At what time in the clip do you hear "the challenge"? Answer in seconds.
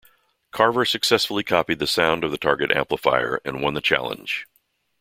3.75-4.47